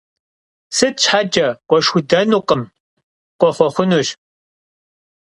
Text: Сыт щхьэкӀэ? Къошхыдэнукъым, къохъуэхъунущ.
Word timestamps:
Сыт 0.75 0.95
щхьэкӀэ? 1.03 1.47
Къошхыдэнукъым, 1.69 2.61
къохъуэхъунущ. 3.39 4.07